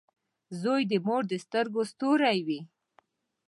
[0.61, 2.59] •زوی د مور د سترګو ستوری وي.